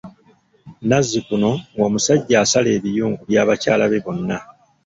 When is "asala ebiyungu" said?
2.43-3.21